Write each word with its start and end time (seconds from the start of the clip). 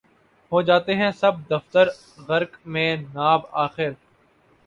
ہو 0.51 0.61
جاتے 0.61 0.95
ہیں 0.95 1.09
سب 1.19 1.33
دفتر 1.49 1.85
غرق 2.27 2.51
مے 2.65 2.85
ناب 3.13 3.41
آخر 3.65 3.91